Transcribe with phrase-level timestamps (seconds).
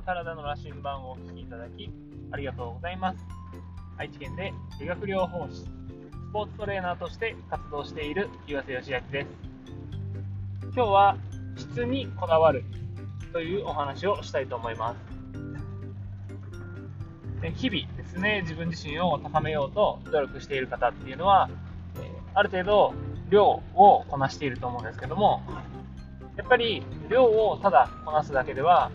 [0.00, 1.90] と体の羅針盤をお聞きいただき、
[2.32, 3.18] ありがとうございます。
[3.98, 5.68] 愛知県で理学療法士、ス
[6.32, 9.28] ポーツトレーナーとして活動している岩瀬義明です。
[10.62, 11.16] 今日は
[11.56, 12.64] 質にこだわる
[13.32, 14.96] というお話をしたいと思います。
[17.54, 21.50] 日々ですね、自分自身を高めようと努力している方っていうのは、
[22.32, 22.94] ある程度
[23.28, 25.42] 量をこなしていると思うんですけども、
[26.36, 28.90] やっぱり量をただこなすだけでは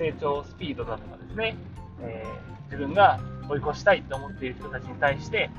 [0.00, 1.54] 成長スピードだとかですね、
[2.00, 5.50] えー、自分が追い越したいと思っている人たちに対して、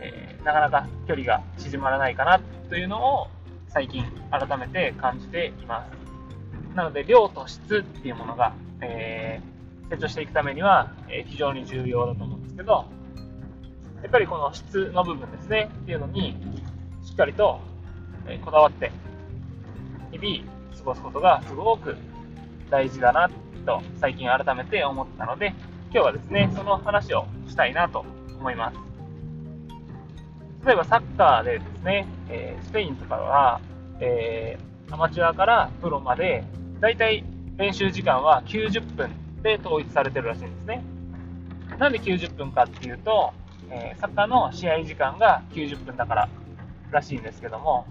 [0.00, 3.26] えー、なかなか距離が縮まらないかなというのを
[3.68, 6.76] 最近改めて感じています。
[6.76, 12.86] なので量と質っていうものが、えー、成長していくためには、え非常に重要だと思うんですけど、
[14.02, 16.36] やっぱりこの質の部分ですねっていうのに
[17.02, 17.58] しっかりと、
[18.28, 18.92] えこだわって
[20.12, 21.96] 日々過ごすことがすごく
[22.70, 23.28] 大事だな
[23.70, 25.54] と最近改めて思ったので、
[25.92, 28.04] 今日はですね、その話をしたいなと
[28.38, 28.76] 思います。
[30.66, 33.60] 例えばサッカーでですね、え、スペインとかは、
[34.00, 34.58] え、
[34.90, 36.44] アマチュアからプロまで、
[36.80, 37.24] だいたい
[37.56, 39.10] 練習時間は90分
[39.42, 40.82] で統一されてるらしいんですね。
[41.78, 43.32] なんで90分かっていうと、
[43.70, 46.28] え、サッカーの試合時間が90分だから
[46.90, 47.86] らしいんですけども、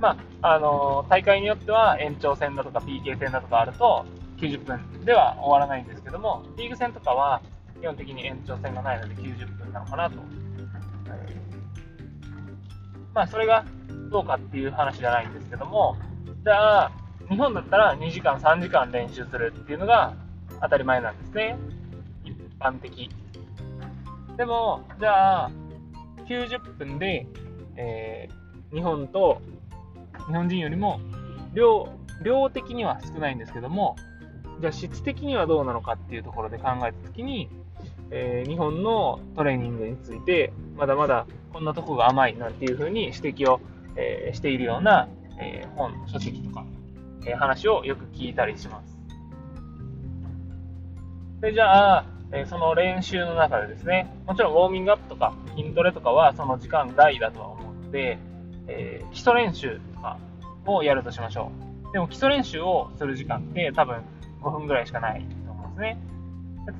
[0.00, 4.06] まあ、あの大会によっては延長戦だとか PK 戦だとかあると
[4.40, 7.42] 90分では終わらないんですけども、リーグ戦とかは
[7.80, 10.16] 基本的に延長戦がないので90分なのかなと。
[13.12, 13.64] まあ、それが
[14.10, 15.96] どうかっていう話じゃないんですけども、
[16.44, 16.92] じゃあ、
[17.28, 20.14] 日本だったら2時間、3時間練習するっていうのが
[20.62, 21.56] 当たり前なんですね。
[22.24, 23.10] 一般的。
[24.36, 25.50] でも、じゃあ、
[26.26, 27.26] 90分で、
[27.76, 29.42] えー、日本と
[30.28, 31.00] 日本人よりも
[31.54, 31.88] 量
[32.22, 33.96] 量的には少ないんですけども
[34.60, 37.48] じゃあ質的にはどうなのかっていうところで考えた時に、
[38.10, 43.60] えー、日本のトレーニングについてまだまだこんなとこが甘いなんていうふうに指摘を、
[43.96, 46.64] えー、しているような、えー、本書籍とか、
[47.26, 48.98] え話をよく聞いたりします
[51.40, 58.18] でじゃあ、えその練習の中でですねもちろんウォーミングアップとか筋トレとかはその時間外だとは思うので
[58.70, 60.18] え、基礎練習とか
[60.66, 61.50] をやるとしましょ
[61.88, 61.92] う。
[61.92, 64.02] でも基礎練習をする時間って多分
[64.42, 65.98] 5分ぐらいしかないと思うんですね。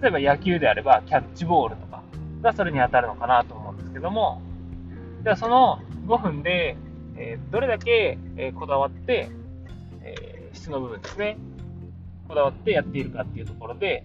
[0.02, 2.02] 例えば野球であればキャッチボールとか
[2.42, 4.40] がそれに当たるのかなと思うんですけども、
[5.22, 6.76] じゃあその5分で、
[7.16, 9.30] えー、どれだけ、えこだわって、
[10.02, 11.36] えー、質の部分ですね、
[12.28, 14.04] こだわってやっているかっていうところで、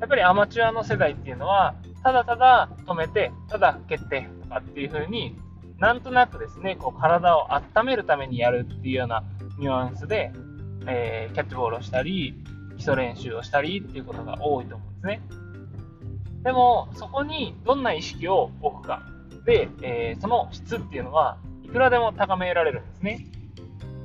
[0.00, 5.36] やっぱりアマチュアの世代っていうのは、ただただ止めて、ただ蹴ってとかっていう風に
[5.78, 9.22] なんとなくですね、こう体を温めるためにやるっていうような
[9.58, 10.32] ニュアンスで、
[10.88, 12.34] えー、キャッチボールをしたり、
[12.76, 15.20] 基礎練習をしたりっていうことが多いと思うんですね。
[16.42, 19.02] でも、そこにどんな意識を置くか。
[19.44, 23.26] で、えー、その質っていうのはいくらでも高められるんですね。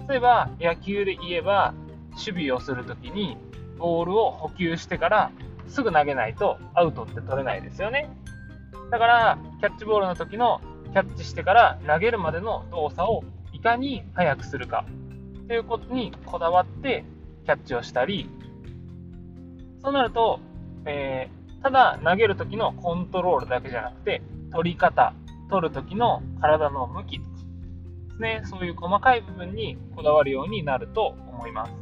[0.09, 1.73] 例えば、野球で言えば、
[2.11, 3.38] 守備をするときに
[3.77, 5.31] ボールを補給してから
[5.67, 8.09] すぐ投げないとアウトって取れないですよね。
[8.91, 10.61] だから、キャッチボールの時の
[10.91, 14.85] キャッチしてから投げるまでの動作をいかに速くするか
[15.47, 17.03] ということにこだわって
[17.45, 18.29] キャッチをしたり、
[19.81, 20.39] そうなると、
[20.85, 24.21] えー、ただ投げるときのコントロールだけじゃなくて、
[24.51, 25.13] 取り方、
[25.49, 27.25] 取るときの体の向きで
[28.15, 31.73] すね、そういう細かい部分にこだわるようになると思います。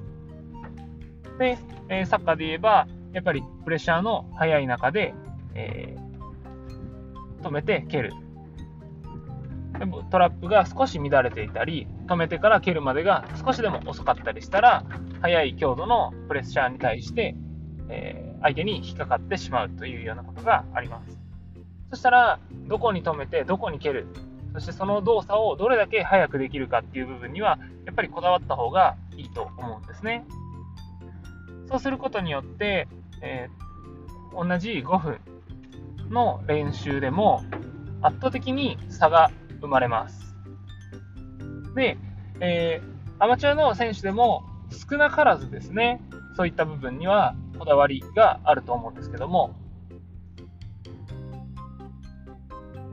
[1.38, 1.58] で、
[1.90, 5.14] えー、サッカーで言えば、やっぱりプレッシャーの速い中で、
[5.54, 8.14] えー、止めて蹴る
[9.82, 14.86] でもトラップが少し乱れていたり、止めてから蹴るまでが少しでも遅かったりしたら、
[15.22, 17.36] 速い強度のプレッシャーに対して、
[17.90, 21.18] えー、相手に引っかかってしまうというようなことがあります。
[21.90, 24.06] そしたら、どこに止めて、どこに蹴る、
[24.54, 27.58] そしてその動作をどれだけ速くできるかっていう部分には、
[27.88, 30.28] やっぱりこだわった方がいいと思うんですね。
[31.68, 32.88] そうすることによって、
[33.24, 35.20] えー、同じ5分
[36.12, 37.44] の練習でも
[38.04, 40.36] 圧倒的に差が生まれます。
[41.76, 41.98] で、
[42.40, 46.02] えー、アマチュアの選手でも少なからずですね、
[46.36, 49.56] そういった部分にはこだわりがあると思うんですけども、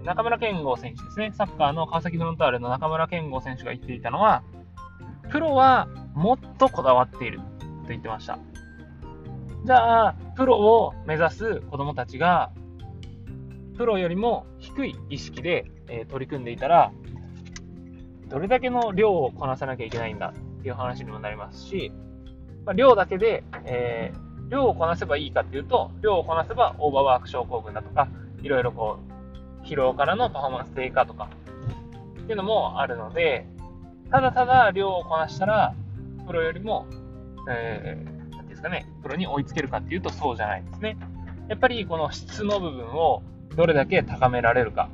[0.04, 4.42] 中村健吾選手ですね、サッカーの川崎フロンターレの中村健吾選手が言っていたのは、
[5.30, 7.44] プロはもっとこだわっていると
[7.88, 8.38] 言ってました。
[9.64, 12.52] じゃあ、プロを目指す子供たちが、
[13.76, 16.92] プロよりも低い意識でえ取り組んでいたら、
[18.28, 21.92] どれだけの量をこなさなきゃいけないんだっていう話にもなりますし、
[22.66, 28.08] まあ、量だけで、えー、量をこなせばいいかっていうと、量をこなせばオーバーワーク症候群だとか、
[28.42, 28.98] いろいろこ
[29.62, 31.30] う、疲労からのパフォーマンス低下とか、
[32.20, 33.46] っていうのもあるので、
[34.10, 35.74] ただただ量をこなしたら、
[36.26, 36.86] プロよりも、
[37.50, 40.98] えー、なんですかね、プロに追いつけるかっていうとそうじゃないですね。
[41.48, 43.22] やっぱりこの質の部分を
[43.58, 44.88] どれだけ高められるか。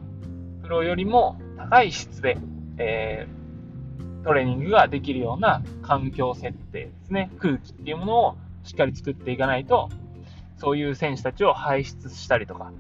[0.63, 2.39] プロよりも高い質で、
[2.79, 7.31] えー、トレーニングができるような環境設定ですね。
[7.39, 9.91] 空気っていうものをしっかり作っていかないと、
[10.57, 12.73] そういう選手たちを輩出したりとか、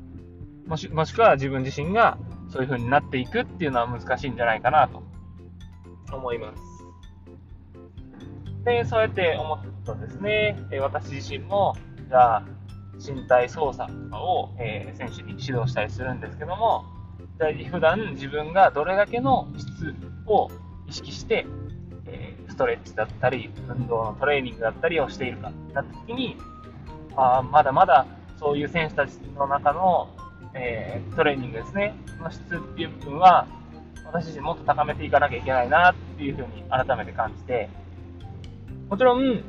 [0.66, 2.16] もしもしくは自分自身が
[2.48, 5.02] そういう風になっていくっていうのは難しいんじゃないかなと
[6.10, 6.62] 思います。
[8.64, 11.76] で、そうやって思ったとですね、私自身も、
[12.08, 12.42] じゃあ、
[12.98, 16.84] 身体操作とかを、えー、選手に指導したりするんですけども、
[17.70, 19.94] 普段自分がどれだけの質
[20.26, 20.50] を
[20.88, 21.46] 意識して、
[22.06, 26.36] えー、ストレッチだったり、運動のトレーニングだったりをしているかなった時に、
[27.16, 28.06] あまだまだ
[28.38, 30.08] そういう選手たちの中の、
[30.54, 33.46] えー、トレーニングですね、の質っていう部分は、
[34.06, 37.68] 私自身もっと高めていかなきゃいけないなっていうふうに改めて感じて、
[38.88, 39.42] もちろん、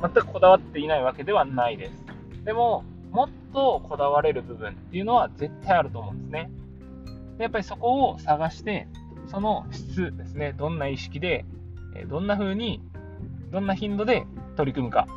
[0.00, 2.09] 全くこだわっていないわけではないです。
[2.44, 6.50] でも、もっとこだわれる部分っていうのは絶対あると思うんですね。
[7.38, 8.86] でやっぱりそこを探して、
[9.26, 11.44] その質ですね、どんな意識で、
[12.08, 12.80] どんな風に、
[13.50, 14.26] どんな頻度で
[14.56, 15.08] 取り組むか。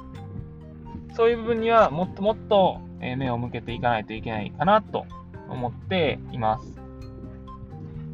[1.14, 5.06] そういう部分にはもっともっと目を向けていかないといけないかなと
[5.50, 6.80] 思っています。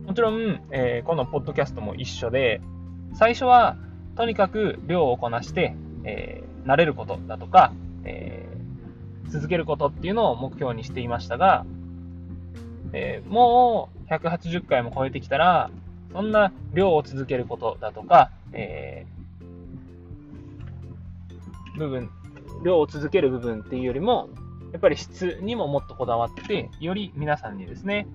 [0.05, 2.61] もちろん、えー、このポッドキャストも一緒で、
[3.13, 3.77] 最初は
[4.15, 7.73] とにかく量をこなして、えー、慣れることだとか、
[8.03, 8.38] え
[9.29, 11.65] 続けることっていうのを目標にしていましたが、
[12.93, 15.69] えー、もう180回も超えてきたら、
[16.11, 22.09] そんな量を続けることだとか、えー、部分、
[22.63, 24.29] 量を続ける部分っていうよりも、
[24.71, 28.07] やっぱり質にももっとこだわって、より皆さんにですね、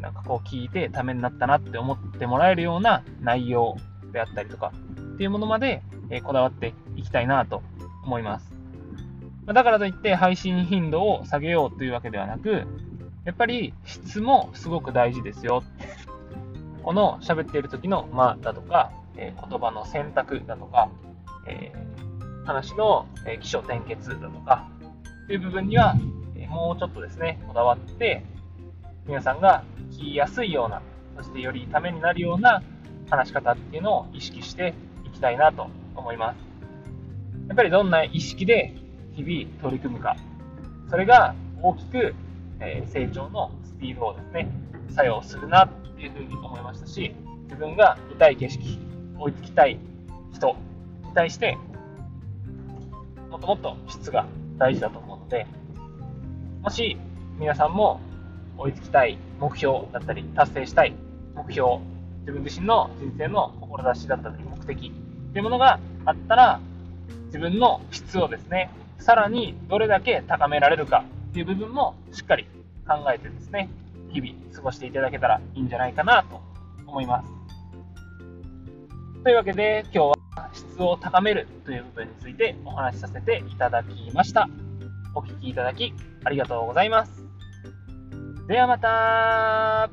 [0.00, 3.76] なんかこう聞いてためになったなって思ってもらえるような内容
[4.12, 4.72] であったりとか
[5.14, 7.62] っていうものまで、えこだわっていきたいなと
[8.04, 8.57] 思います。
[9.48, 12.66] まだからといって配信頻度を下げようというわけではなく、
[13.24, 15.64] やっぱり質もすごく大事ですよ。
[16.82, 20.90] この喋っている時の間だとか、えー、言葉の選択だとか、
[21.46, 24.68] えー、話の、え、起承転結だとか、
[25.28, 25.94] という部分には、
[26.36, 28.22] えもうちょっとですね、こだわって、
[29.06, 30.82] 皆さんが聞きやすいような、
[31.16, 32.62] そしてよりためになるような
[33.08, 34.74] 話し方っていうのを意識して
[35.06, 36.36] いきたいなと思います。
[37.48, 38.74] やっぱりどんな意識で
[39.18, 40.16] 日々取り組むか、
[40.88, 42.14] それが大きく、
[42.60, 44.48] え成長のスピードをですね、
[44.90, 47.12] 作用するなっていうふうに思いましたし、
[47.44, 48.78] 自分が見たい景色、
[49.18, 49.76] 追いつきたい
[50.32, 50.56] 人
[51.04, 51.58] に対して、
[53.28, 54.24] もっともっと質が
[54.56, 55.46] 大事だと思うので、
[56.62, 56.96] もし
[57.40, 58.00] 皆さんも
[58.56, 60.94] 追いつきたい目標だったり、達成したい
[61.34, 61.78] 目標、
[62.20, 66.60] 自分自身の人生の志だったり、目的っていうものがあったら、
[67.26, 72.46] 自分の質をですね、さらにどれだけ高められるかっていう部分もしっかり
[72.86, 73.70] 考えてですね、
[74.10, 76.40] 日々過ごしていただけたらいいんじゃないかなと
[76.86, 77.30] 思います。
[79.24, 84.48] というわけで今日は質を高めるという部分についてお話しさせていただきました。
[85.14, 85.92] お聴きいただき
[86.24, 87.24] ありがとうございます。
[88.46, 89.90] ではまた